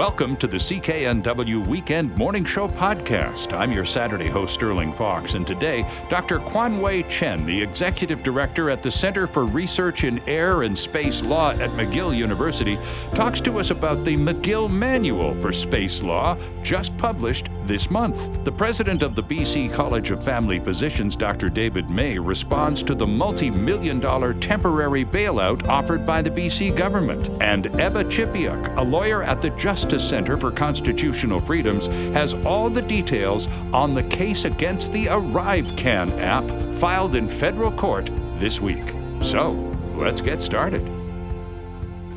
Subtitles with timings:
[0.00, 3.52] Welcome to the CKNW Weekend Morning Show podcast.
[3.52, 6.38] I'm your Saturday host, Sterling Fox, and today, Dr.
[6.38, 11.50] Kuan-Wei Chen, the Executive Director at the Center for Research in Air and Space Law
[11.50, 12.78] at McGill University,
[13.14, 18.42] talks to us about the McGill Manual for Space Law, just published this month.
[18.44, 21.50] The president of the BC College of Family Physicians, Dr.
[21.50, 27.28] David May, responds to the multi million dollar temporary bailout offered by the BC government.
[27.42, 32.70] And Eva Chipiuk, a lawyer at the Justice Justice Center for Constitutional Freedoms has all
[32.70, 38.94] the details on the case against the ArriveCan app filed in federal court this week.
[39.20, 39.50] So,
[39.96, 40.99] let's get started.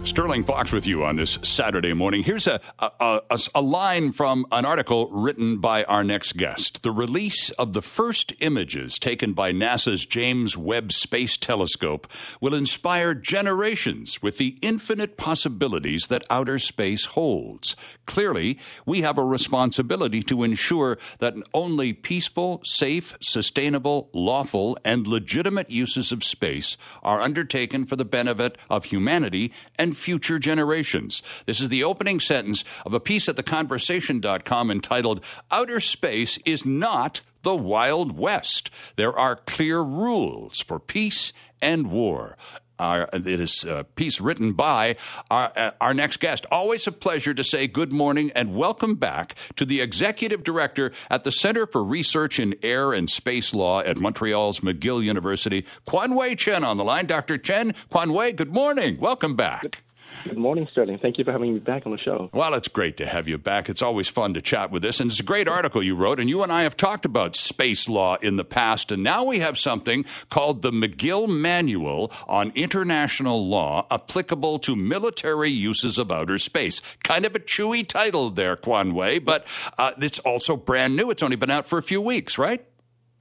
[0.05, 2.23] Sterling Fox with you on this Saturday morning.
[2.23, 6.83] Here's a, a, a, a, line from an article written by our next guest.
[6.83, 13.13] The release of the first images taken by NASA's James Webb Space Telescope will inspire
[13.13, 17.77] generations with the infinite possibilities that outer space holds.
[18.05, 25.69] Clearly, we have a responsibility to ensure that only peaceful, safe, sustainable, lawful, and legitimate
[25.71, 31.23] uses of space are undertaken for the benefit of humanity and future generations.
[31.45, 37.21] This is the opening sentence of a piece at theconversation.com entitled Outer Space is Not
[37.43, 38.69] the Wild West.
[38.95, 42.37] There are clear rules for peace and war.
[42.79, 44.95] Uh, it is a piece written by
[45.29, 46.45] our, uh, our next guest.
[46.51, 51.23] Always a pleasure to say good morning and welcome back to the executive director at
[51.23, 56.63] the Center for Research in Air and Space Law at Montreal's McGill University, Kuan-Wei Chen
[56.63, 57.05] on the line.
[57.05, 57.37] Dr.
[57.37, 58.97] Chen, Kuan-Wei, good morning.
[58.99, 59.83] Welcome back.
[60.23, 60.99] Good morning, Sterling.
[60.99, 62.29] Thank you for having me back on the show.
[62.33, 63.69] Well, it's great to have you back.
[63.69, 64.99] It's always fun to chat with this.
[64.99, 66.19] And it's a great article you wrote.
[66.19, 68.91] And you and I have talked about space law in the past.
[68.91, 75.49] And now we have something called the McGill Manual on International Law applicable to military
[75.49, 76.81] uses of outer space.
[77.03, 79.45] Kind of a chewy title there, Kuan-Wei, but
[79.77, 81.11] uh, it's also brand new.
[81.11, 82.65] It's only been out for a few weeks, right?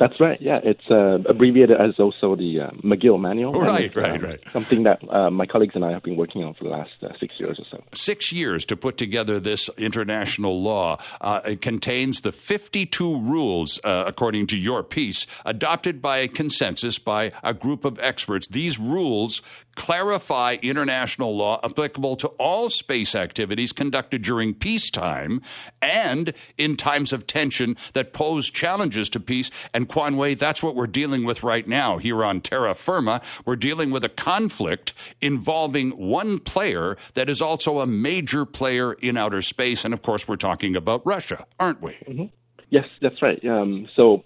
[0.02, 0.42] That's right.
[0.42, 3.52] Yeah, it's uh, abbreviated as also the uh, McGill Manual.
[3.52, 4.40] Right, right, um, right.
[4.52, 7.10] Something that uh, my colleagues and I have been working on for the last uh,
[7.20, 7.84] six years or so.
[7.94, 10.98] Six years to put together this international law.
[11.20, 17.30] Uh, it contains the 52 rules, uh, according to your piece, adopted by consensus by
[17.44, 18.48] a group of experts.
[18.48, 19.40] These rules
[19.74, 25.40] clarify international law applicable to all space activities conducted during peacetime
[25.80, 29.50] and in times of tension that pose challenges to peace.
[29.72, 33.20] And Kuan-Wei, that's what we're dealing with right now here on terra firma.
[33.44, 39.16] We're dealing with a conflict involving one player that is also a major player in
[39.16, 39.84] outer space.
[39.84, 41.92] And of course, we're talking about Russia, aren't we?
[42.06, 42.24] Mm-hmm.
[42.70, 43.44] Yes, that's right.
[43.44, 44.24] Um, so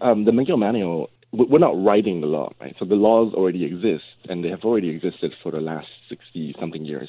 [0.00, 2.74] um, the Manual we're not writing the law, right?
[2.78, 6.84] So the laws already exist, and they have already existed for the last 60 something
[6.84, 7.08] years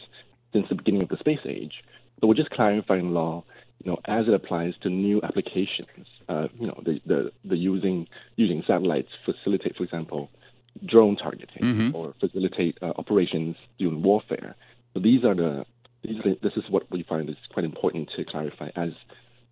[0.51, 1.83] since the beginning of the space age.
[2.19, 3.43] So we're just clarifying law,
[3.83, 6.07] you know, as it applies to new applications.
[6.27, 10.29] Uh, you know, the, the, the using using satellites facilitate, for example,
[10.85, 11.95] drone targeting mm-hmm.
[11.95, 14.55] or facilitate uh, operations during warfare.
[14.93, 15.65] So these are the
[16.03, 18.89] these are this is what we find is quite important to clarify as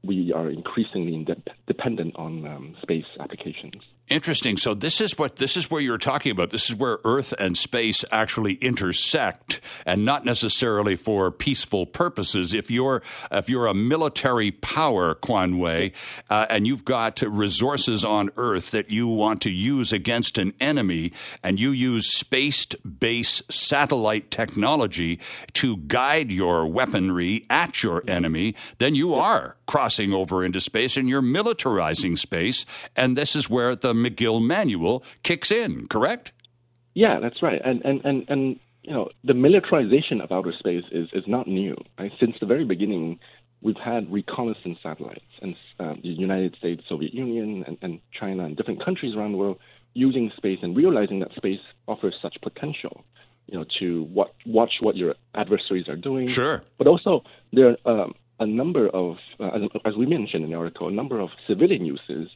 [0.03, 3.81] we are increasingly de- dependent on um, space applications.
[4.09, 4.56] Interesting.
[4.56, 6.51] So this is what this is where you're talking about.
[6.51, 12.53] This is where Earth and space actually intersect, and not necessarily for peaceful purposes.
[12.53, 13.03] If you're
[13.34, 15.91] if you're a military power, Kuan-Wei,
[16.29, 21.12] uh, and you've got resources on Earth that you want to use against an enemy,
[21.44, 25.19] and you use space-based satellite technology
[25.51, 31.09] to guide your weaponry at your enemy, then you are crossing over into space and
[31.09, 32.66] you're militarizing space.
[32.96, 36.31] And this is where the McGill manual kicks in, correct?
[36.94, 37.62] Yeah, that's right.
[37.63, 41.75] And and and, and you know, the militarization of outer space is, is not new.
[42.00, 42.12] Right?
[42.19, 43.19] Since the very beginning,
[43.62, 48.56] we've had reconnaissance satellites, and um, the United States, Soviet Union, and, and China, and
[48.56, 49.59] different countries around the world
[49.94, 53.03] using space and realizing that space offers such potential.
[53.47, 56.28] You know, to what, watch what your adversaries are doing.
[56.28, 56.64] Sure.
[56.78, 57.23] But also,
[57.53, 60.91] there are um, a number of, uh, as, as we mentioned in the article, a
[60.91, 62.29] number of civilian uses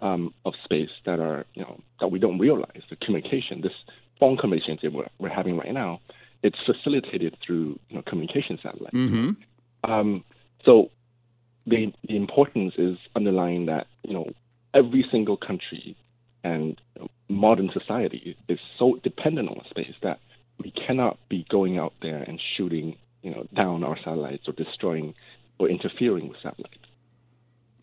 [0.00, 2.82] um, of space that are you know that we don't realize.
[2.90, 3.72] The communication, this
[4.20, 6.00] phone conversation that we're, we're having right now,
[6.42, 8.94] it's facilitated through you know, communication satellites.
[8.94, 9.90] Mm-hmm.
[9.90, 10.24] Um,
[10.64, 10.90] so
[11.66, 14.26] the the importance is underlying that you know
[14.72, 15.96] every single country
[16.42, 20.20] and you know, modern society is so dependent on space that
[20.62, 25.14] we cannot be going out there and shooting you know down our satellites or destroying
[25.58, 26.83] or interfering with satellites.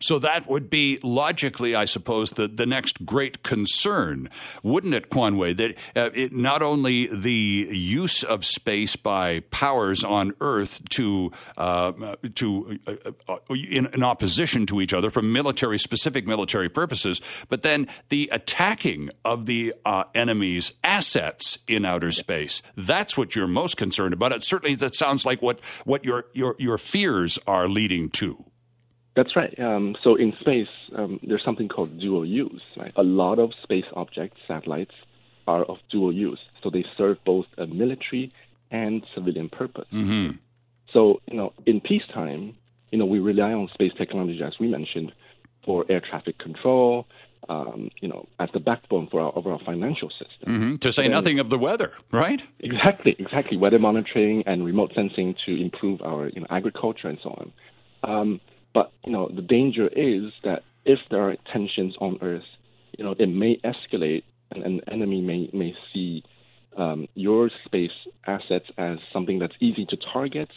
[0.02, 4.28] So that would be logically, I suppose, the, the next great concern,
[4.64, 5.52] wouldn't it, Kuan-Wei?
[5.52, 11.92] That uh, it, not only the use of space by powers on Earth to uh,
[12.34, 17.62] to uh, uh in, in, opposition to each other for military specific military purposes, but
[17.62, 22.60] then the attacking of the uh, enemy's assets in outer space.
[22.76, 24.32] That's what you're most concerned about.
[24.32, 28.44] It certainly that sounds like what what your your your fears are leading to.
[29.14, 29.58] That's right.
[29.60, 32.62] Um, so in space, um, there's something called dual use.
[32.76, 32.92] Right?
[32.96, 34.94] A lot of space objects, satellites,
[35.46, 36.40] are of dual use.
[36.62, 38.32] So they serve both a military
[38.70, 39.88] and civilian purpose.
[39.92, 40.36] Mm-hmm.
[40.92, 42.56] So you know, in peacetime,
[42.90, 45.12] you know, we rely on space technology, as we mentioned,
[45.64, 47.06] for air traffic control.
[47.48, 50.46] Um, you know, as the backbone for our overall financial system.
[50.46, 50.74] Mm-hmm.
[50.76, 52.40] To say nothing of the weather, right?
[52.60, 53.56] Exactly, exactly.
[53.56, 57.52] Weather monitoring and remote sensing to improve our you know, agriculture and so on.
[58.04, 58.40] Um,
[58.74, 62.44] but you know, the danger is that if there are tensions on Earth,
[62.96, 66.24] you know, it may escalate, and an enemy may may see
[66.76, 67.90] um, your space
[68.26, 70.50] assets as something that's easy to target,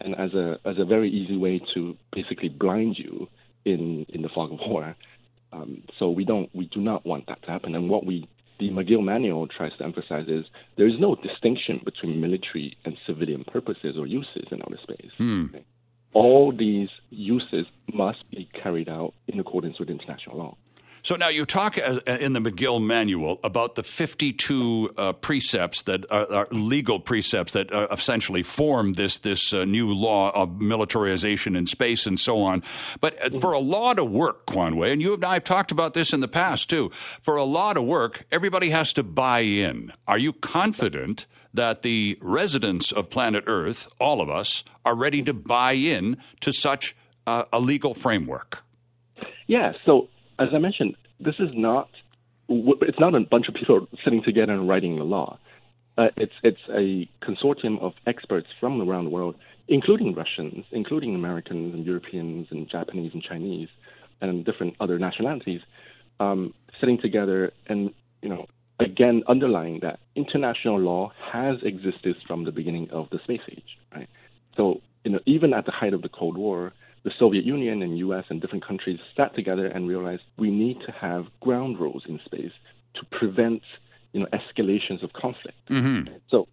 [0.00, 3.28] and as a as a very easy way to basically blind you
[3.64, 4.96] in in the fog of war.
[5.52, 7.74] Um, so we don't we do not want that to happen.
[7.74, 8.28] And what we
[8.58, 10.44] the McGill manual tries to emphasize is
[10.76, 15.10] there is no distinction between military and civilian purposes or uses in outer space.
[15.16, 15.46] Hmm.
[15.46, 15.64] Okay?
[16.12, 20.56] All these uses must be carried out in accordance with international law.
[21.02, 26.10] So now you talk uh, in the McGill manual about the 52 uh, precepts that
[26.10, 31.56] are, are, legal precepts that uh, essentially form this this uh, new law of militarization
[31.56, 32.62] in space and so on.
[33.00, 35.94] But uh, for a law to work, Kuan-Wei, and you and I have talked about
[35.94, 36.90] this in the past too.
[36.90, 39.92] For a law to work, everybody has to buy in.
[40.06, 45.32] Are you confident that the residents of planet Earth, all of us, are ready to
[45.32, 46.94] buy in to such
[47.26, 48.64] uh, a legal framework?
[49.46, 49.72] Yeah.
[49.84, 50.08] So
[50.40, 51.88] as I mentioned, this is not
[52.48, 55.38] it's not a bunch of people sitting together and writing the law.
[55.96, 59.36] Uh, it's it's a consortium of experts from around the world,
[59.68, 63.68] including Russians, including Americans and Europeans and Japanese and Chinese,
[64.20, 65.60] and different other nationalities,
[66.18, 67.92] um, sitting together and
[68.22, 68.46] you know
[68.80, 73.78] again underlying that international law has existed from the beginning of the space age.
[73.94, 74.08] Right.
[74.56, 76.72] So you know even at the height of the Cold War,
[77.02, 80.92] the Soviet Union and US and different countries sat together and realized we need to
[80.92, 82.52] have ground rules in space
[82.94, 83.62] to prevent
[84.12, 85.58] you know escalations of conflict.
[85.68, 86.12] Mm-hmm.
[86.30, 86.48] So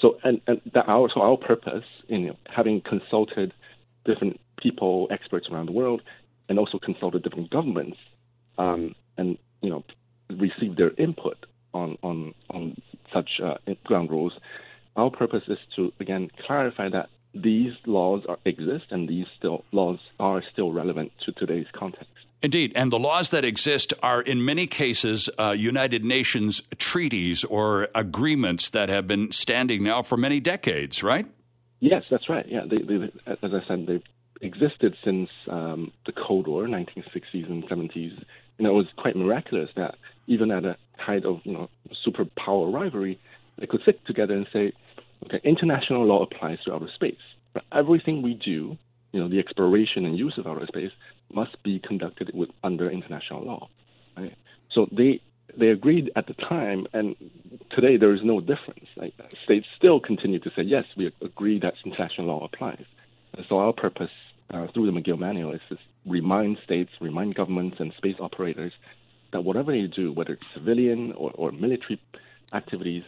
[0.00, 3.52] so and, and that our so our purpose in you know, having consulted
[4.04, 6.02] different people, experts around the world,
[6.48, 7.98] and also consulted different governments,
[8.58, 9.84] um, and you know
[10.30, 12.76] received their input on on on
[13.12, 13.54] such uh,
[13.84, 14.32] ground rules.
[14.96, 19.98] Our purpose is to again clarify that these laws are, exist and these still laws
[20.20, 22.08] are still relevant to today's context.
[22.42, 27.88] Indeed, and the laws that exist are in many cases uh, United Nations treaties or
[27.94, 31.26] agreements that have been standing now for many decades, right?
[31.78, 32.44] Yes, that's right.
[32.48, 34.02] Yeah, they, they, as I said, they've
[34.40, 37.94] existed since um, the Cold War, 1960s and 70s.
[38.58, 39.94] You know, it was quite miraculous that
[40.26, 41.70] even at a height of you know
[42.06, 43.20] superpower rivalry,
[43.58, 44.72] they could sit together and say,
[45.24, 47.14] Okay, international law applies to outer space.
[47.54, 48.76] But everything we do,
[49.12, 50.92] you know, the exploration and use of outer space
[51.32, 53.68] must be conducted with under international law.
[54.16, 54.34] Right?
[54.72, 55.20] So they
[55.56, 57.14] they agreed at the time, and
[57.70, 58.86] today there is no difference.
[58.96, 59.12] Like,
[59.44, 62.84] states still continue to say yes, we agree that international law applies.
[63.34, 64.10] And so our purpose
[64.50, 68.72] uh, through the McGill Manual is to remind states, remind governments and space operators
[69.32, 72.00] that whatever they do, whether it's civilian or, or military
[72.52, 73.02] activities,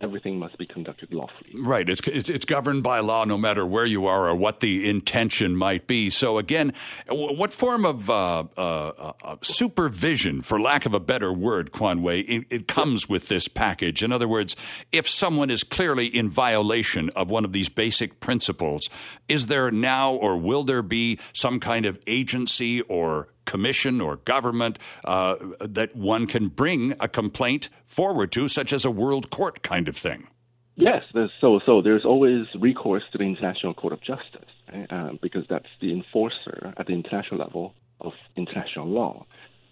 [0.00, 1.52] everything must be conducted lawfully.
[1.54, 1.88] Right.
[1.88, 5.56] It's, it's, it's, governed by law no matter where you are or what the intention
[5.56, 6.08] might be.
[6.08, 6.72] So, again,
[7.08, 12.46] what form of uh, uh, uh, supervision, for lack of a better word, Kuan-Wei, it,
[12.50, 14.02] it, comes with this package?
[14.02, 14.56] In other words,
[14.92, 18.88] if someone is clearly in violation of one of these basic principles,
[19.28, 24.78] is there now or will there be some kind of agency or commission or government
[25.04, 29.88] uh, that one can bring a complaint forward to, such as a world court kind
[29.88, 30.28] of thing.
[30.76, 31.02] Yes,
[31.40, 34.86] so so there's always recourse to the International Court of Justice right?
[34.90, 39.26] uh, because that's the enforcer at the international level of international law.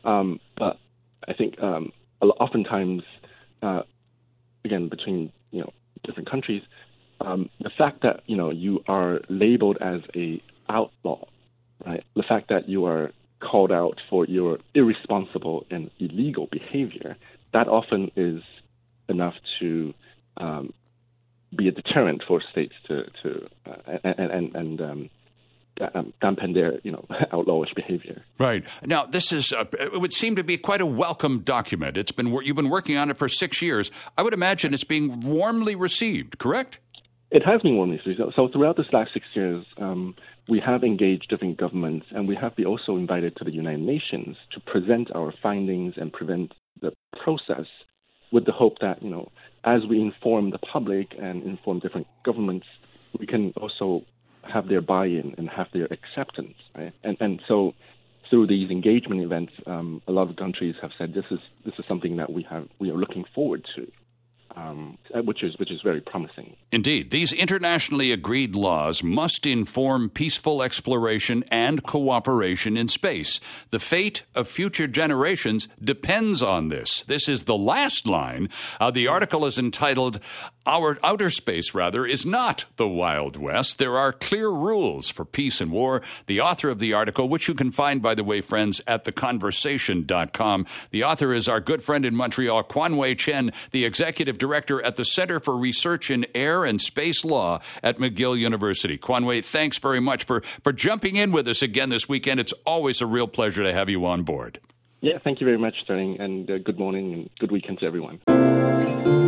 [0.05, 0.79] Um, but
[1.29, 3.03] I think um, oftentimes,
[3.63, 3.83] uh,
[4.65, 6.63] again, between you know different countries,
[7.21, 11.25] um, the fact that you know you are labeled as a outlaw,
[11.87, 12.03] right?
[12.15, 17.17] The fact that you are called out for your irresponsible and illegal behavior,
[17.53, 18.43] that often is
[19.09, 19.95] enough to
[20.37, 20.73] um,
[21.55, 25.11] be a deterrent for states to to uh, and and, and um,
[25.95, 28.23] um, dampen their, you know, outlawish behavior.
[28.39, 31.97] Right now, this is uh, it would seem to be quite a welcome document.
[31.97, 33.91] It's been you've been working on it for six years.
[34.17, 36.39] I would imagine it's being warmly received.
[36.39, 36.79] Correct?
[37.31, 38.21] It has been warmly received.
[38.35, 40.15] So throughout this last six years, um,
[40.49, 44.37] we have engaged different governments, and we have been also invited to the United Nations
[44.51, 47.67] to present our findings and present the process,
[48.31, 49.31] with the hope that you know,
[49.65, 52.67] as we inform the public and inform different governments,
[53.19, 54.05] we can also
[54.43, 56.93] have their buy-in and have their acceptance, right?
[57.03, 57.75] And and so
[58.29, 61.85] through these engagement events, um, a lot of countries have said this is this is
[61.87, 63.91] something that we have we are looking forward to
[64.57, 66.57] um, uh, which is which is very promising.
[66.73, 73.39] Indeed, these internationally agreed laws must inform peaceful exploration and cooperation in space.
[73.71, 77.03] The fate of future generations depends on this.
[77.03, 78.49] This is the last line.
[78.81, 80.21] Uh, the article is entitled
[80.67, 83.79] "Our outer space, rather, is not the Wild West.
[83.79, 87.55] There are clear rules for peace and war." The author of the article, which you
[87.55, 90.67] can find, by the way, friends, at theconversation.com.
[90.91, 95.05] The author is our good friend in Montreal, Kuan-Wei Chen, the executive director at the
[95.05, 98.99] Center for Research in Air and Space Law at McGill University.
[98.99, 102.41] Kuan-Wei, thanks very much for, for jumping in with us again this weekend.
[102.41, 104.61] It's always a real pleasure to have you on board.
[105.01, 109.26] Yeah, thank you very much, Sterling, and uh, good morning and good weekend to everyone.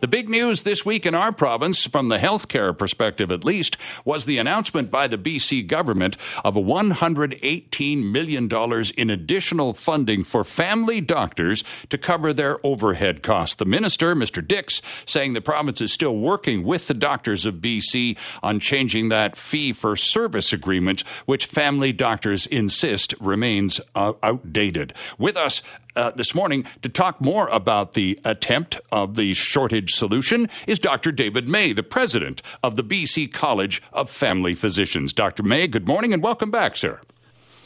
[0.00, 4.24] The big news this week in our province, from the healthcare perspective at least, was
[4.24, 8.48] the announcement by the BC government of $118 million
[8.96, 13.56] in additional funding for family doctors to cover their overhead costs.
[13.56, 14.46] The minister, Mr.
[14.46, 19.36] Dix, saying the province is still working with the doctors of BC on changing that
[19.36, 24.94] fee for service agreement, which family doctors insist remains uh, outdated.
[25.18, 25.60] With us
[25.96, 31.12] uh, this morning to talk more about the attempt of the shortage solution is Dr.
[31.12, 35.12] David May, the president of the BC College of Family Physicians.
[35.12, 35.42] Dr.
[35.42, 37.00] May, good morning and welcome back, sir.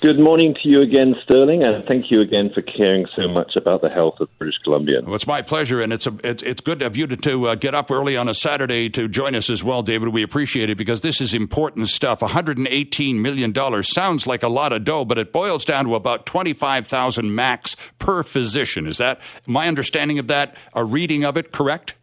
[0.04, 3.80] Good morning to you again, Sterling, and thank you again for caring so much about
[3.80, 5.00] the health of British Columbia.
[5.02, 7.54] Well, it's my pleasure, and it's a, it's, it's good of you to, to uh,
[7.54, 10.10] get up early on a Saturday to join us as well, David.
[10.10, 12.20] We appreciate it because this is important stuff.
[12.20, 17.34] $118 million sounds like a lot of dough, but it boils down to about 25000
[17.34, 18.86] max per physician.
[18.86, 21.94] Is that my understanding of that, a reading of it, correct?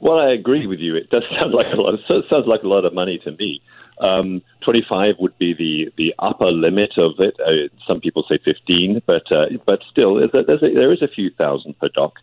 [0.00, 0.94] Well, I agree with you.
[0.96, 1.94] It does sound like a lot.
[1.94, 3.60] Of, sounds like a lot of money to me.
[4.00, 7.36] Um, Twenty-five would be the, the upper limit of it.
[7.40, 11.02] Uh, some people say fifteen, but uh, but still, there's a, there's a, there is
[11.02, 12.14] a few thousand per doc.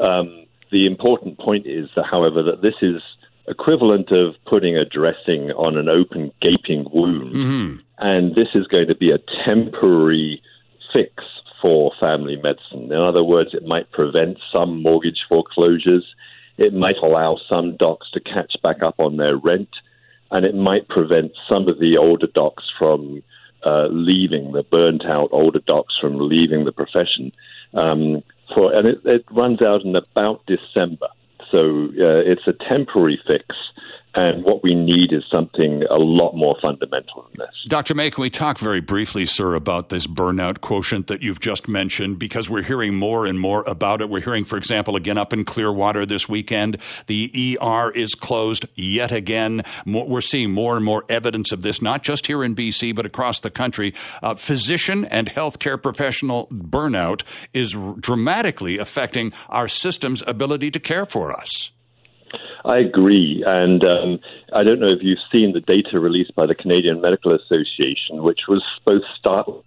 [0.00, 3.02] Um, the important point is, however, that this is
[3.48, 7.76] equivalent of putting a dressing on an open, gaping wound, mm-hmm.
[7.98, 10.42] and this is going to be a temporary
[10.92, 11.24] fix
[11.60, 12.84] for family medicine.
[12.84, 16.04] In other words, it might prevent some mortgage foreclosures
[16.58, 19.70] it might allow some docs to catch back up on their rent,
[20.30, 23.22] and it might prevent some of the older docs from
[23.64, 27.32] uh, leaving, the burnt out older docs from leaving the profession.
[27.74, 28.22] Um,
[28.54, 31.08] for and it, it, runs out in about December,
[31.50, 33.56] so uh, it's a temporary fix.
[34.14, 37.54] And what we need is something a lot more fundamental than this.
[37.66, 37.94] Dr.
[37.94, 42.18] May, can we talk very briefly, sir, about this burnout quotient that you've just mentioned?
[42.18, 44.08] Because we're hearing more and more about it.
[44.08, 49.12] We're hearing, for example, again up in Clearwater this weekend, the ER is closed yet
[49.12, 49.62] again.
[49.86, 53.40] We're seeing more and more evidence of this, not just here in BC, but across
[53.40, 53.94] the country.
[54.22, 57.22] Uh, physician and healthcare professional burnout
[57.52, 61.72] is dramatically affecting our system's ability to care for us.
[62.64, 63.44] I agree.
[63.46, 64.18] And um,
[64.52, 68.40] I don't know if you've seen the data released by the Canadian Medical Association, which
[68.48, 69.62] was both startling.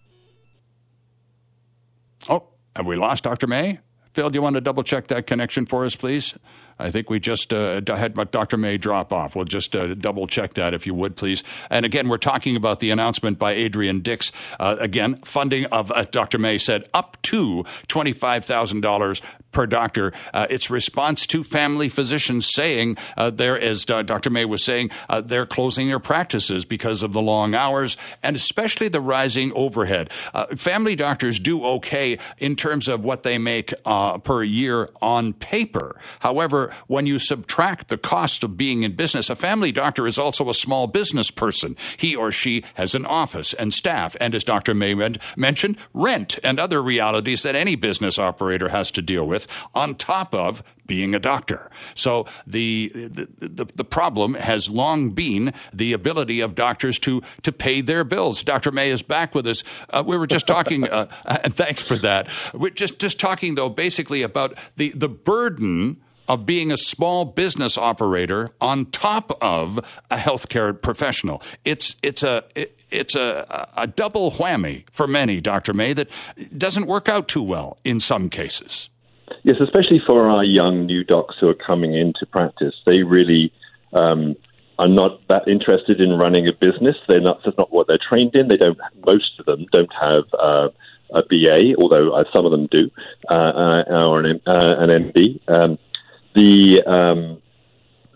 [2.29, 3.48] Oh, have we lost Dr.
[3.48, 3.79] May?
[4.13, 6.36] Phil, do you want to double check that connection for us, please?
[6.81, 8.57] I think we just uh, had Dr.
[8.57, 9.35] May drop off.
[9.35, 11.43] We'll just uh, double check that if you would, please.
[11.69, 14.31] And again, we're talking about the announcement by Adrian Dix.
[14.59, 16.39] Uh, again, funding of, uh, Dr.
[16.39, 19.21] May said, up to $25,000
[19.51, 20.13] per doctor.
[20.33, 24.29] Uh, it's response to family physicians saying, uh, there, as Dr.
[24.29, 24.89] May was saying,
[25.25, 30.11] they're closing their practices because of the long hours and especially the rising overhead.
[30.55, 33.73] family doctors do okay in terms of what they make
[34.23, 36.00] per year on paper.
[36.19, 40.49] However, when you subtract the cost of being in business, a family doctor is also
[40.49, 41.75] a small business person.
[41.97, 44.73] He or she has an office and staff, and as Dr.
[44.73, 49.95] Mayman mentioned, rent and other realities that any business operator has to deal with, on
[49.95, 51.71] top of being a doctor.
[51.95, 57.53] So the, the, the, the, problem has long been the ability of doctors to, to
[57.53, 58.43] pay their bills.
[58.43, 58.71] Dr.
[58.71, 59.63] May is back with us.
[59.89, 61.07] Uh, we were just talking, uh,
[61.45, 62.27] and thanks for that.
[62.53, 66.01] We're just, just talking, though, basically about the, the burden
[66.31, 69.77] of being a small business operator on top of
[70.09, 71.41] a healthcare professional.
[71.65, 75.73] It's it's a it, it's a, a double whammy for many, Dr.
[75.73, 76.09] May, that
[76.57, 78.89] doesn't work out too well in some cases.
[79.43, 82.75] Yes, especially for our young new docs who are coming into practice.
[82.85, 83.51] They really
[83.91, 84.35] um,
[84.79, 86.97] are not that interested in running a business.
[87.07, 88.47] They're not, that's not what they're trained in.
[88.47, 90.69] They don't, most of them don't have uh,
[91.13, 92.89] a BA, although uh, some of them do,
[93.29, 95.50] uh, uh or an, uh, an MB.
[95.50, 95.77] Um,
[96.33, 97.41] the um,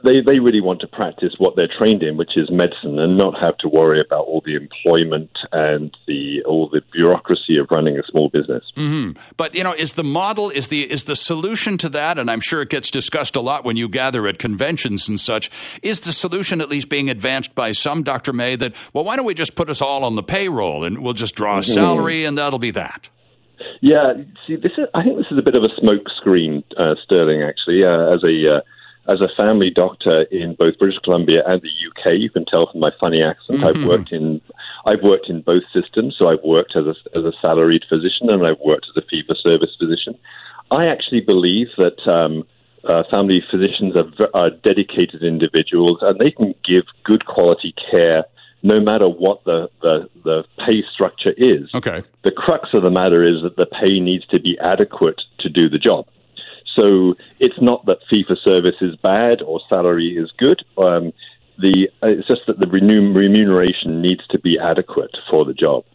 [0.05, 3.37] they, they really want to practice what they're trained in, which is medicine, and not
[3.39, 8.03] have to worry about all the employment and the all the bureaucracy of running a
[8.09, 8.63] small business.
[8.77, 9.19] Mm-hmm.
[9.35, 12.19] But you know, is the model is the is the solution to that?
[12.19, 15.49] And I'm sure it gets discussed a lot when you gather at conventions and such.
[15.81, 18.31] Is the solution at least being advanced by some, Dr.
[18.31, 18.55] May?
[18.55, 21.35] That well, why don't we just put us all on the payroll and we'll just
[21.35, 21.73] draw a mm-hmm.
[21.73, 23.09] salary and that'll be that.
[23.81, 24.13] Yeah,
[24.45, 27.43] see, this is, I think this is a bit of a smokescreen, uh, Sterling.
[27.43, 28.61] Actually, uh, as a uh,
[29.07, 32.17] as a family doctor in both British Columbia and the UK.
[32.17, 33.59] You can tell from my funny accent.
[33.59, 33.83] Mm-hmm.
[33.83, 34.41] I've worked in
[34.85, 36.15] I've worked in both systems.
[36.17, 39.23] So I've worked as a as a salaried physician and I've worked as a fee
[39.27, 40.17] for service physician.
[40.71, 42.07] I actually believe that.
[42.07, 42.45] Um,
[42.87, 48.25] uh, family physicians are, are dedicated individuals and they can give good quality care
[48.65, 51.69] no matter what the, the, the pay structure is.
[51.75, 52.01] Okay.
[52.23, 55.69] The crux of the matter is that the pay needs to be adequate to do
[55.69, 56.07] the job.
[56.75, 60.65] So it's not that fee for service is bad or salary is good.
[60.79, 61.13] Um,
[61.59, 65.85] the it's just that the remuneration needs to be adequate for the job.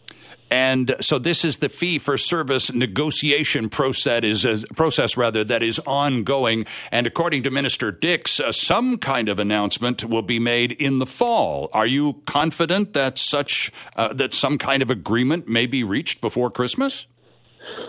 [0.51, 5.63] And so this is the fee for service negotiation process is a process rather that
[5.63, 6.65] is ongoing.
[6.91, 11.05] And according to Minister Dix, uh, some kind of announcement will be made in the
[11.05, 11.69] fall.
[11.71, 16.51] Are you confident that such uh, that some kind of agreement may be reached before
[16.51, 17.07] Christmas?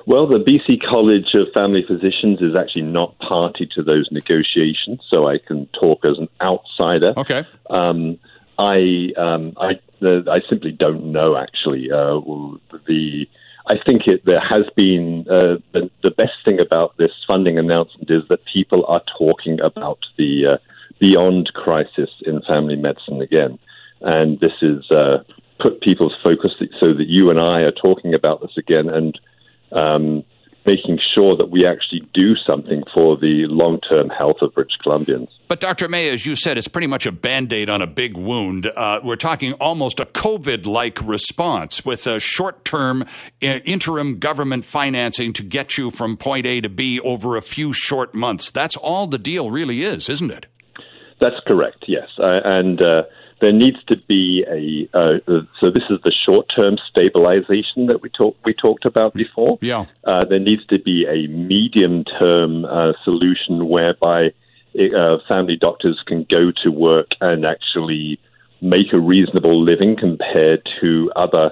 [0.07, 5.29] Well, the BC College of Family Physicians is actually not party to those negotiations, so
[5.29, 7.15] I can talk as an outsider.
[7.17, 7.45] Okay.
[7.71, 8.19] Um,
[8.59, 11.37] I, um, I, the, I simply don't know.
[11.37, 12.21] Actually, uh,
[12.87, 13.29] the
[13.67, 18.11] I think it, there has been uh, the, the, best thing about this funding announcement
[18.11, 20.57] is that people are talking about the uh,
[20.99, 23.59] beyond crisis in family medicine again,
[24.01, 25.23] and this is uh,
[25.61, 29.19] put people's focus so that you and I are talking about this again and
[29.71, 30.25] um,
[30.67, 35.29] making sure that we actually do something for the long term health of British Columbians.
[35.49, 35.89] But, Dr.
[35.89, 38.67] May, as you said, it's pretty much a band aid on a big wound.
[38.67, 43.07] Uh, we're talking almost a COVID like response with a short term uh,
[43.65, 48.15] interim government financing to get you from point A to B over a few short
[48.15, 48.51] months.
[48.51, 50.47] That's all the deal really is, isn't it?
[51.21, 52.09] That's correct, yes.
[52.19, 53.03] Uh, and uh,
[53.43, 55.19] there needs to be a uh,
[55.61, 59.59] so this is the short term stabilization that we talked we talked about before.
[59.61, 64.33] Yeah, uh, there needs to be a medium term uh, solution whereby
[64.79, 68.21] uh, family doctors can go to work and actually
[68.61, 71.51] make a reasonable living compared to other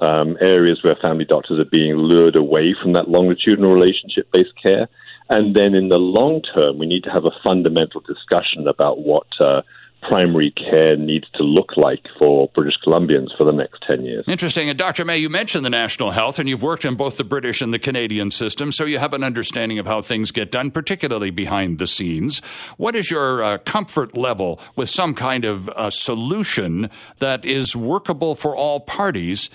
[0.00, 4.88] um, areas where family doctors are being lured away from that longitudinal relationship based care.
[5.28, 9.26] And then in the long term, we need to have a fundamental discussion about what
[9.40, 9.62] uh,
[10.02, 14.24] primary care needs to look like for British Columbians for the next 10 years.
[14.28, 14.68] Interesting.
[14.68, 15.04] And Dr.
[15.04, 17.78] May, you mentioned the national health, and you've worked in both the British and the
[17.78, 21.86] Canadian system, so you have an understanding of how things get done, particularly behind the
[21.86, 22.40] scenes.
[22.76, 28.34] What is your uh, comfort level with some kind of uh, solution that is workable
[28.34, 29.50] for all parties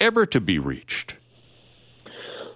[0.00, 1.16] ever to be reached?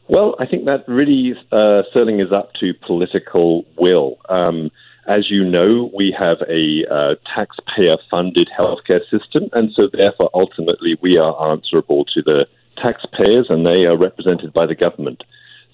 [0.09, 4.18] Well, I think that really, uh, Sterling, is up to political will.
[4.28, 4.70] Um,
[5.07, 10.97] as you know, we have a uh, taxpayer funded healthcare system, and so therefore ultimately
[11.03, 15.23] we are answerable to the taxpayers and they are represented by the government.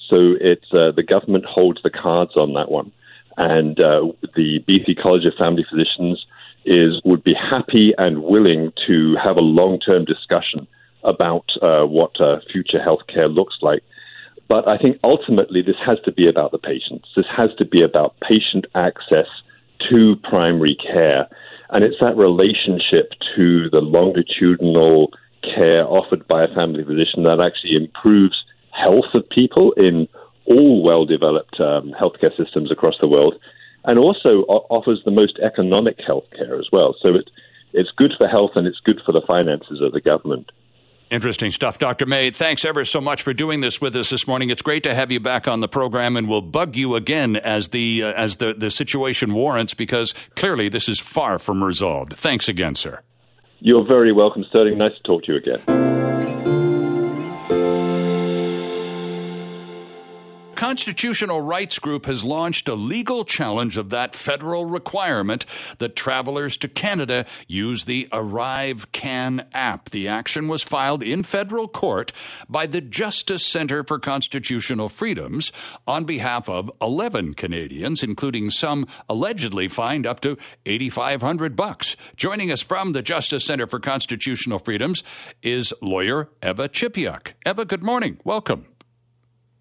[0.08, 2.90] So it's uh, the government holds the cards on that one.
[3.36, 6.26] And uh, the BC College of Family Physicians
[6.64, 10.66] is would be happy and willing to have a long term discussion
[11.04, 13.82] about uh, what uh, future healthcare looks like
[14.50, 17.08] but I think ultimately this has to be about the patients.
[17.14, 19.28] This has to be about patient access
[19.88, 21.28] to primary care.
[21.70, 25.12] And it's that relationship to the longitudinal
[25.44, 30.08] care offered by a family physician that actually improves health of people in
[30.46, 33.36] all well developed um, healthcare systems across the world
[33.84, 36.96] and also offers the most economic healthcare as well.
[37.00, 37.30] So it,
[37.72, 40.50] it's good for health and it's good for the finances of the government.
[41.10, 42.06] Interesting stuff, Dr.
[42.06, 42.30] May.
[42.30, 44.48] Thanks ever so much for doing this with us this morning.
[44.48, 47.70] It's great to have you back on the program, and we'll bug you again as
[47.70, 52.12] the uh, as the, the situation warrants, because clearly this is far from resolved.
[52.12, 53.00] Thanks again, sir.
[53.58, 54.78] You're very welcome, Sterling.
[54.78, 55.99] Nice to talk to you again.
[60.60, 65.46] Constitutional rights group has launched a legal challenge of that federal requirement
[65.78, 69.88] that travelers to Canada use the Arrive Can app.
[69.88, 72.12] The action was filed in federal court
[72.46, 75.50] by the Justice Center for Constitutional Freedoms
[75.86, 81.96] on behalf of 11 Canadians, including some allegedly fined up to 8500 bucks.
[82.16, 85.02] Joining us from the Justice Center for Constitutional Freedoms
[85.42, 87.32] is lawyer Eva Chipiuk.
[87.46, 88.18] Eva, good morning.
[88.24, 88.66] Welcome.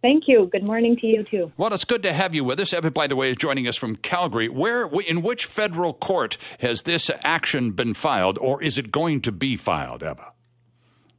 [0.01, 0.49] Thank you.
[0.51, 1.51] Good morning to you too.
[1.57, 2.73] Well, it's good to have you with us.
[2.73, 4.47] Eva, by the way, is joining us from Calgary.
[4.47, 9.31] Where, in which federal court has this action been filed, or is it going to
[9.31, 10.31] be filed, Eva?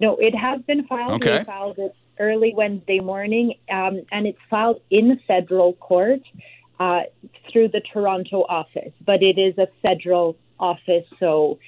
[0.00, 1.22] No, it has been filed.
[1.22, 1.40] Okay.
[1.40, 6.20] We filed it early Wednesday morning, um, and it's filed in federal court
[6.78, 7.00] uh,
[7.52, 8.92] through the Toronto office.
[9.04, 11.58] But it is a federal office, so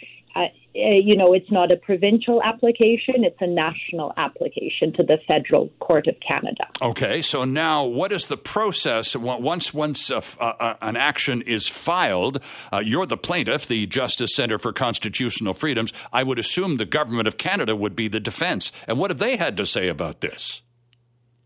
[0.75, 6.07] you know, it's not a provincial application, it's a national application to the Federal Court
[6.07, 6.67] of Canada.
[6.81, 12.43] Okay, so now what is the process once once uh, uh, an action is filed?
[12.73, 15.93] Uh, you're the plaintiff, the Justice Center for Constitutional Freedoms.
[16.13, 18.73] I would assume the government of Canada would be the defense.
[18.89, 20.63] And what have they had to say about this?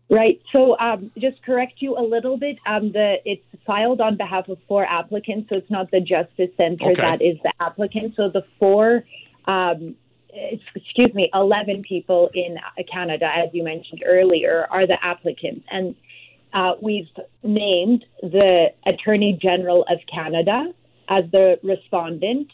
[0.09, 0.41] Right.
[0.53, 2.57] So, um, just correct you a little bit.
[2.65, 6.91] Um, the it's filed on behalf of four applicants, so it's not the Justice Center
[6.91, 7.01] Okay.
[7.01, 8.15] that is the applicant.
[8.15, 9.03] So the four,
[9.45, 9.95] um,
[10.33, 12.57] excuse me, eleven people in
[12.89, 15.93] Canada, as you mentioned earlier, are the applicants, and
[16.53, 17.09] uh, we've
[17.43, 20.73] named the Attorney General of Canada
[21.09, 22.49] as the respondent.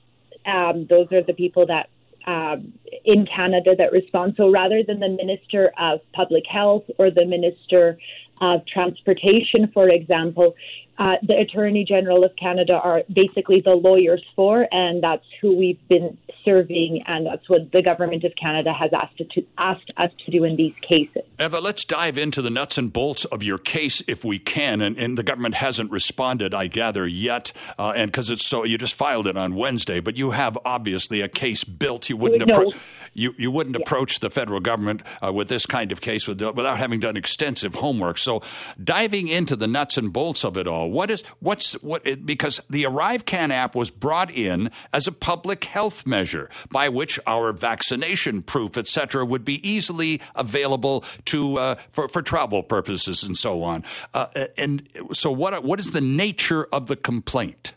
[0.45, 1.89] Um, those are the people that
[2.25, 2.73] um,
[3.05, 4.35] in Canada that respond.
[4.37, 7.97] So rather than the Minister of Public Health or the Minister
[8.41, 10.55] of Transportation, for example,
[10.97, 15.79] uh, the Attorney General of Canada are basically the lawyers for, and that's who we've
[15.87, 20.31] been serving, and that's what the Government of Canada has asked, to, asked us to
[20.31, 21.23] do in these cases.
[21.39, 24.81] Eva, let's dive into the nuts and bolts of your case if we can.
[24.81, 27.53] And, and the government hasn't responded, I gather, yet.
[27.79, 31.21] Uh, and because it's so, you just filed it on Wednesday, but you have obviously
[31.21, 32.09] a case built.
[32.09, 32.53] You wouldn't, No.
[32.59, 32.77] appro-
[33.13, 36.77] you, you wouldn't approach the federal government uh, with this kind of case with, without
[36.77, 38.17] having done extensive homework.
[38.17, 38.41] So,
[38.83, 42.05] diving into the nuts and bolts of it all, what is what's what?
[42.05, 46.89] It, because the Arrive Can app was brought in as a public health measure by
[46.89, 53.23] which our vaccination proof, etc., would be easily available to uh, for for travel purposes
[53.23, 53.83] and so on.
[54.13, 57.73] Uh, and so, what what is the nature of the complaint?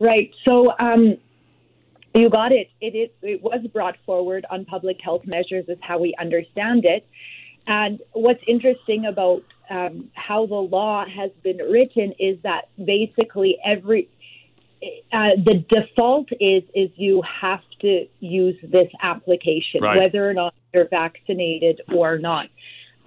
[0.00, 0.32] Right.
[0.46, 1.18] So um,
[2.14, 2.70] you got it.
[2.80, 7.06] It, is, it was brought forward on public health measures, is how we understand it.
[7.68, 14.08] And what's interesting about um, how the law has been written is that basically every
[15.12, 19.98] uh, the default is is you have to use this application, Right.
[19.98, 22.48] whether or not you're vaccinated or not.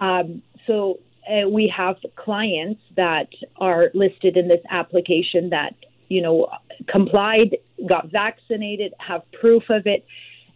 [0.00, 5.74] Um, so uh, we have clients that are listed in this application that
[6.08, 6.48] you know
[6.88, 7.56] complied,
[7.88, 10.06] got vaccinated, have proof of it,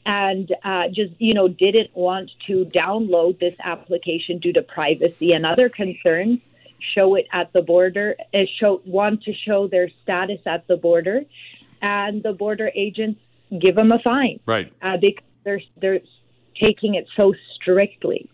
[0.07, 5.45] and uh, just you know didn't want to download this application due to privacy and
[5.45, 6.41] other concerns.
[6.95, 8.17] Show it at the border.
[8.33, 11.23] Uh, show want to show their status at the border,
[11.83, 13.21] and the border agents
[13.61, 14.73] give them a fine Right.
[14.83, 16.01] uh, because they're they're
[16.63, 18.29] taking it so strictly.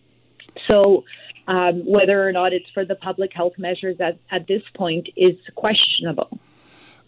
[0.69, 1.03] So
[1.47, 5.35] um, whether or not it's for the public health measures at, at this point is
[5.55, 6.39] questionable.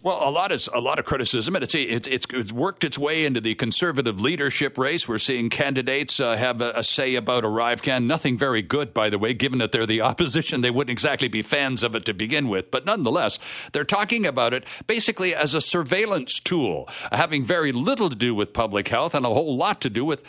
[0.07, 2.97] Well, a lot is a lot of criticism, and it's it's it's, it's worked its
[2.97, 5.05] way into the conservative leadership race.
[5.05, 8.05] We're seeing candidates uh, have a, a say about ArriveCan.
[8.05, 10.61] Nothing very good, by the way, given that they're the opposition.
[10.61, 13.37] They wouldn't exactly be fans of it to begin with, but nonetheless,
[13.73, 18.53] they're talking about it basically as a surveillance tool, having very little to do with
[18.53, 20.23] public health and a whole lot to do with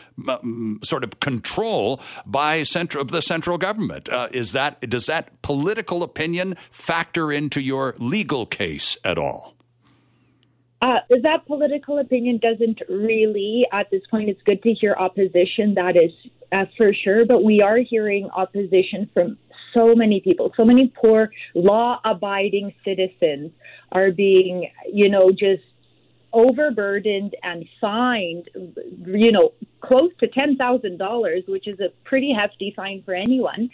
[0.83, 4.09] sort of control by central the central government.
[4.09, 9.55] Uh, is that does that political opinion factor into your legal case at all?
[10.81, 15.97] Uh, that political opinion doesn't really, at this point, it's good to hear opposition, that
[15.97, 16.13] is
[16.53, 19.37] uh, for sure, but we are hearing opposition from
[19.75, 20.53] so many people.
[20.57, 23.51] So many poor, law abiding citizens
[23.93, 25.63] are being, you know, just
[26.33, 28.51] overburdened and fined,
[29.07, 33.71] you know, close to $10,000, which is a pretty hefty fine for anyone.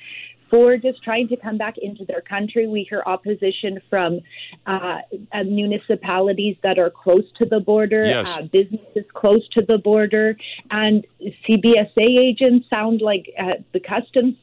[0.54, 4.20] For just trying to come back into their country, we hear opposition from
[4.68, 4.98] uh,
[5.32, 8.36] uh, municipalities that are close to the border, Yes.
[8.36, 10.36] uh, businesses close to the border,
[10.70, 14.36] and CBSA agents sound like uh, the customs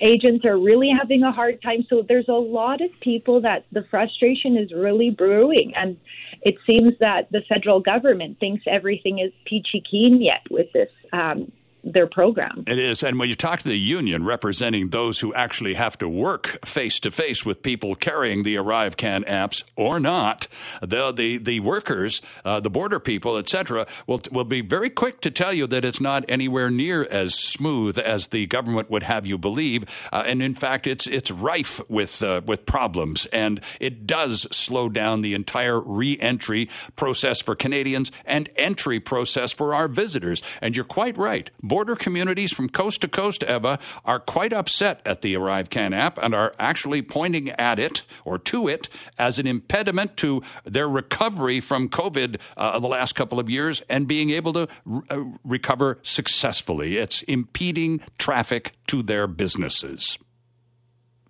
[0.00, 1.84] agents are really having a hard time.
[1.90, 5.98] So there's a lot of people that the frustration is really brewing, and
[6.40, 11.52] it seems that the federal government thinks everything is peachy keen yet with this um,
[11.84, 12.64] their program.
[12.66, 13.02] It is.
[13.02, 16.98] And when you talk to the union representing those who actually have to work face
[17.00, 20.46] to face with people carrying the ArriveCan apps or not,
[20.80, 25.30] the the, the workers, uh, the border people, etc., will will be very quick to
[25.30, 29.38] tell you that it's not anywhere near as smooth as the government would have you
[29.38, 29.84] believe.
[30.12, 34.88] Uh, and in fact, it's it's rife with uh, with problems, and it does slow
[34.88, 40.42] down the entire re-entry process for Canadians and entry process for our visitors.
[40.60, 45.22] And you're quite right border communities from coast to coast, Eva, are quite upset at
[45.22, 49.46] the Arrive Can app and are actually pointing at it or to it as an
[49.46, 54.52] impediment to their recovery from COVID uh, the last couple of years and being able
[54.54, 56.96] to r- uh, recover successfully.
[56.96, 60.18] It's impeding traffic to their businesses.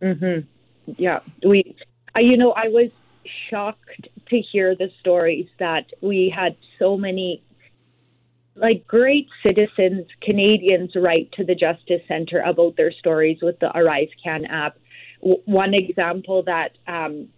[0.01, 0.93] Mm-hmm.
[0.97, 1.77] Yeah, we.
[2.17, 2.91] Uh, you know, I was
[3.51, 7.43] shocked to hear the stories that we had so many
[8.57, 14.09] like great citizens, Canadians write to the Justice Centre about their stories with the Arrive
[14.23, 14.77] Can app.
[15.21, 17.29] W- one example that um,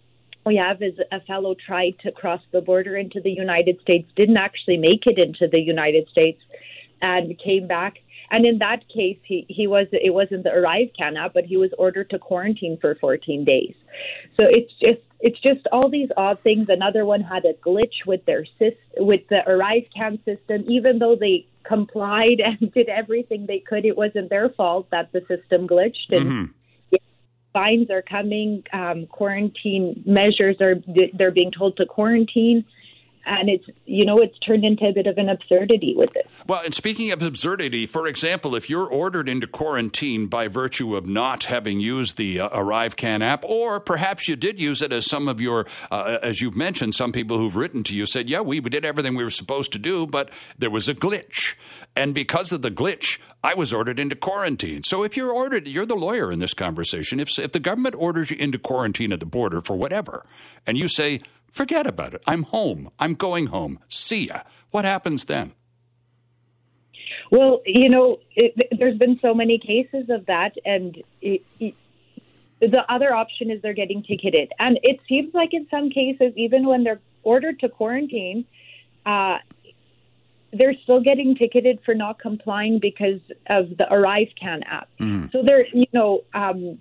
[0.45, 4.37] we have is a fellow tried to cross the border into the United States, didn't
[4.37, 6.41] actually make it into the United States,
[7.01, 7.95] and came back.
[8.31, 11.57] And in that case, he, he was it wasn't the Arrive Can app, but he
[11.57, 13.75] was ordered to quarantine for 14 days.
[14.35, 16.67] So it's just it's just all these odd things.
[16.67, 18.45] Another one had a glitch with their
[18.97, 23.85] with the Arrive Can system, even though they complied and did everything they could.
[23.85, 26.95] It wasn't their fault that the system glitched, and mm-hmm.
[27.53, 28.63] fines are coming.
[28.73, 30.75] Um, quarantine measures are
[31.13, 32.65] they're being told to quarantine
[33.25, 36.23] and it's you know it's turned into a bit of an absurdity with this.
[36.47, 41.05] Well, and speaking of absurdity, for example, if you're ordered into quarantine by virtue of
[41.05, 45.27] not having used the uh, ArriveCan app, or perhaps you did use it, as some
[45.27, 48.59] of your, uh, as you've mentioned, some people who've written to you said, yeah, we,
[48.59, 51.55] did everything we were supposed to do, but there was a glitch,
[51.95, 54.83] and because of the glitch, I was ordered into quarantine.
[54.83, 57.19] So if you're ordered, you're the lawyer in this conversation.
[57.19, 60.25] If if the government orders you into quarantine at the border for whatever,
[60.65, 61.19] and you say
[61.53, 62.23] Forget about it.
[62.25, 62.89] I'm home.
[62.97, 63.77] I'm going home.
[63.87, 64.41] See ya.
[64.71, 65.53] What happens then?
[67.29, 71.75] Well, you know, it, there's been so many cases of that, and it, it,
[72.59, 74.51] the other option is they're getting ticketed.
[74.57, 78.45] And it seems like in some cases, even when they're ordered to quarantine,
[79.05, 79.37] uh,
[80.53, 84.89] they're still getting ticketed for not complying because of the Arrive Can app.
[84.99, 85.31] Mm.
[85.31, 86.79] So they're, you know, um,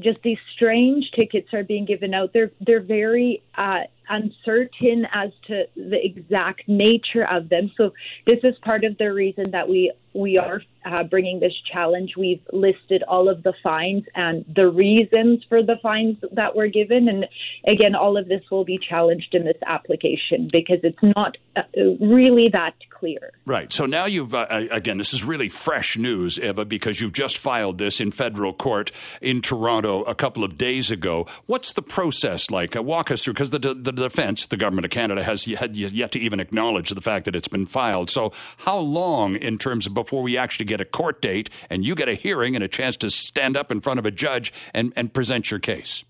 [0.00, 2.32] just these strange tickets are being given out.
[2.32, 7.70] They're they're very uh, uncertain as to the exact nature of them.
[7.76, 7.92] So
[8.26, 12.16] this is part of the reason that we we are uh, bringing this challenge.
[12.16, 17.08] We've listed all of the fines and the reasons for the fines that were given,
[17.08, 17.26] and
[17.66, 21.62] again, all of this will be challenged in this application because it's not uh,
[22.00, 23.32] really that clear.
[23.44, 23.72] Right.
[23.72, 27.78] So now you've uh, again, this is really fresh news, Eva, because you've just filed
[27.78, 28.90] this in federal court
[29.20, 31.26] in Toronto a couple of days ago.
[31.46, 32.76] What's the process like?
[32.76, 36.12] Uh, walk us through, because the, the defense, the government of Canada, has yet, yet
[36.12, 38.10] to even acknowledge the fact that it's been filed.
[38.10, 41.94] So, how long in terms of before we actually get a court date and you
[41.94, 44.92] get a hearing and a chance to stand up in front of a judge and,
[44.94, 46.04] and present your case?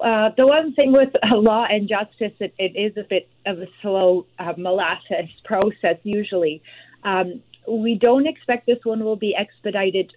[0.00, 3.66] Uh, the one thing with law and justice, it, it is a bit of a
[3.82, 6.62] slow uh, molasses process usually.
[7.04, 10.12] Um, we don't expect this one will be expedited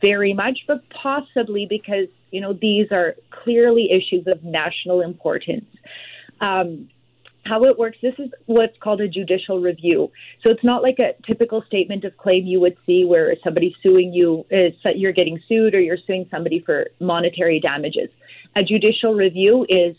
[0.00, 5.66] very much, but possibly because you know these are clearly issues of national importance.
[6.40, 6.88] Um,
[7.48, 10.10] how it works, this is what's called a judicial review.
[10.42, 14.12] So it's not like a typical statement of claim you would see where somebody's suing
[14.12, 18.10] you, uh, you're getting sued, or you're suing somebody for monetary damages.
[18.56, 19.96] A judicial review is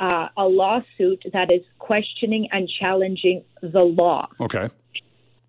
[0.00, 4.28] uh, a lawsuit that is questioning and challenging the law.
[4.40, 4.68] Okay.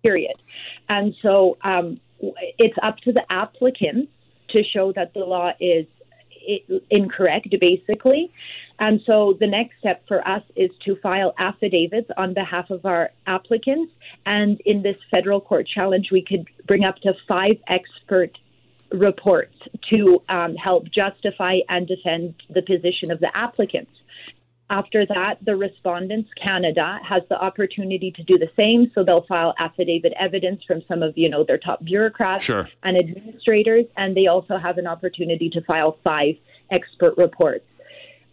[0.02, 0.36] Period.
[0.88, 2.00] And so um,
[2.58, 4.08] it's up to the applicant
[4.50, 5.86] to show that the law is
[6.90, 8.32] incorrect, basically.
[8.78, 13.10] And so the next step for us is to file affidavits on behalf of our
[13.26, 13.92] applicants.
[14.26, 18.36] And in this federal court challenge, we could bring up to five expert
[18.90, 19.54] reports
[19.90, 23.90] to um, help justify and defend the position of the applicants.
[24.70, 28.90] After that, the respondents, Canada, has the opportunity to do the same.
[28.94, 32.68] So they'll file affidavit evidence from some of you know their top bureaucrats sure.
[32.82, 36.36] and administrators, and they also have an opportunity to file five
[36.70, 37.64] expert reports.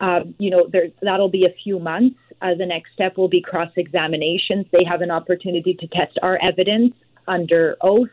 [0.02, 2.20] Um, you know, there, that'll be a few months.
[2.42, 4.66] Uh, the next step will be cross examinations.
[4.72, 6.94] They have an opportunity to test our evidence
[7.28, 8.10] under oath.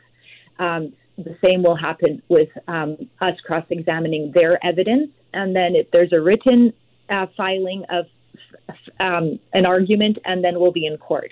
[0.59, 5.09] Um, the same will happen with um, us cross examining their evidence.
[5.33, 6.71] And then if there's a written
[7.09, 8.05] uh, filing of
[8.99, 11.31] um, an argument, and then we'll be in court.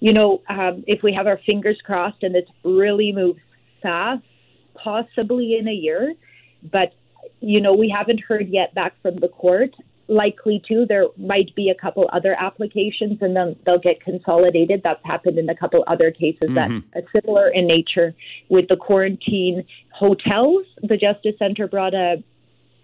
[0.00, 3.40] you know, um, if we have our fingers crossed and this really moves
[3.82, 4.22] fast,
[4.74, 6.14] possibly in a year,
[6.70, 6.94] but
[7.40, 9.74] you know, we haven't heard yet back from the court.
[10.08, 14.82] Likely to, there might be a couple other applications and then they'll get consolidated.
[14.82, 16.78] That's happened in a couple other cases mm-hmm.
[16.92, 18.12] that are similar in nature
[18.48, 20.66] with the quarantine hotels.
[20.82, 22.22] The Justice Center brought a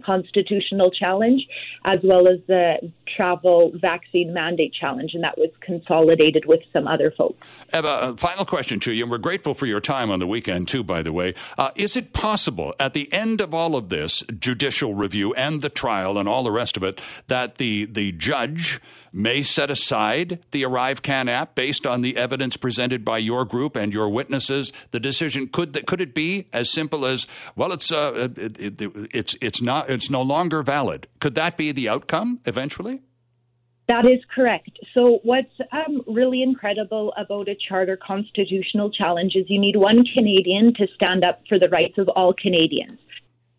[0.04, 1.46] constitutional challenge,
[1.84, 7.10] as well as the travel vaccine mandate challenge, and that was consolidated with some other
[7.16, 7.46] folks.
[7.72, 10.82] Eva, final question to you, and we're grateful for your time on the weekend, too,
[10.82, 11.34] by the way.
[11.56, 15.70] Uh, is it possible at the end of all of this judicial review and the
[15.70, 18.80] trial and all the rest of it that the, the judge
[19.16, 23.92] may set aside the ArriveCAN app based on the evidence presented by your group and
[23.92, 24.72] your witnesses?
[24.90, 27.26] The decision could could it be as simple as
[27.56, 27.72] well?
[27.72, 31.08] It's uh, it, it, it's it's not it's no longer valid.
[31.20, 33.02] Could that be the outcome eventually?
[33.88, 34.78] That is correct.
[34.94, 40.74] So, what's um, really incredible about a charter constitutional challenge is you need one Canadian
[40.74, 42.98] to stand up for the rights of all Canadians.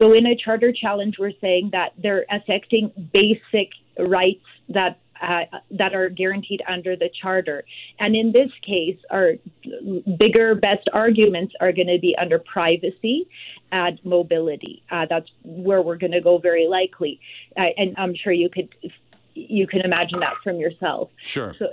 [0.02, 3.70] So, in a charter challenge, we're saying that they're affecting basic
[4.08, 7.63] rights that uh, that are guaranteed under the charter.
[7.99, 9.34] And in this case, our
[10.17, 13.27] bigger, best arguments are going to be under privacy
[13.71, 14.84] and mobility.
[14.89, 17.19] Uh, that's where we're going to go very likely.
[17.58, 18.73] Uh, and I'm sure you could
[19.34, 21.12] you can imagine that from yourself.
[21.21, 21.56] Sure.
[21.60, 21.67] So,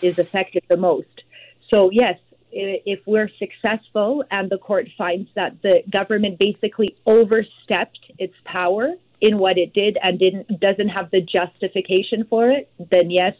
[0.00, 1.22] is affected the most.
[1.70, 2.18] So yes,
[2.50, 9.38] if we're successful and the court finds that the government basically overstepped its power in
[9.38, 13.34] what it did and didn't doesn't have the justification for it, then yes,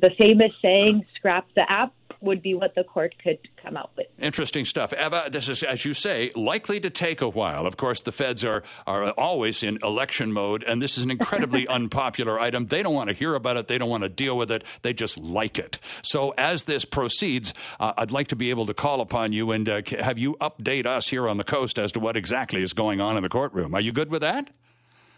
[0.00, 4.06] the famous saying "scrap the app" would be what the court could come out with.
[4.18, 4.92] Interesting stuff.
[4.92, 7.66] Eva, this is, as you say, likely to take a while.
[7.66, 11.66] Of course, the feds are, are always in election mode, and this is an incredibly
[11.68, 12.66] unpopular item.
[12.66, 14.92] They don't want to hear about it, they don't want to deal with it, they
[14.92, 15.78] just like it.
[16.02, 19.68] So, as this proceeds, uh, I'd like to be able to call upon you and
[19.68, 23.00] uh, have you update us here on the coast as to what exactly is going
[23.00, 23.74] on in the courtroom.
[23.74, 24.50] Are you good with that?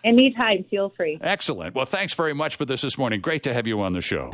[0.04, 1.18] Anytime, feel free.
[1.20, 1.74] Excellent.
[1.74, 3.20] Well, thanks very much for this this morning.
[3.20, 4.30] Great to have you on the show.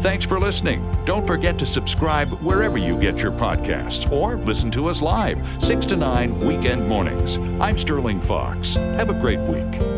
[0.00, 0.96] Thanks for listening.
[1.04, 5.86] Don't forget to subscribe wherever you get your podcasts or listen to us live, 6
[5.86, 7.38] to 9 weekend mornings.
[7.60, 8.76] I'm Sterling Fox.
[8.76, 9.97] Have a great week.